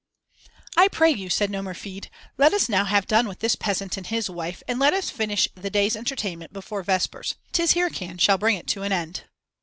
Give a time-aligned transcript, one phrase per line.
[0.75, 4.31] "I pray you," said Nomerfide, "let us now have done with this peasant and his
[4.31, 7.35] wife, and let us finish the day's entertainment before vespers.
[7.51, 9.25] 'Tis Hircan shall bring it to an end."